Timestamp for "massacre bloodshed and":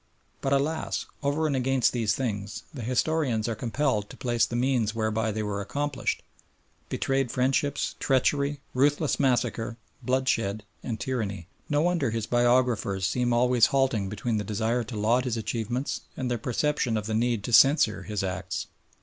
9.19-10.99